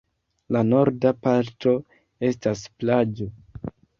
[0.55, 1.75] La norda parto
[2.31, 3.31] estas plaĝo.